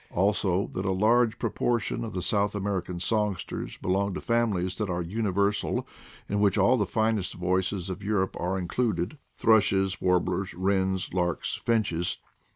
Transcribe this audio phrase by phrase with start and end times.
[0.09, 5.03] Also, that a large proportion of the South American songsters belong to families that are
[5.03, 5.87] universal,
[6.27, 12.17] in which all the finest voices of Europe are included— thrushes, warblers, wrens, larks, finches.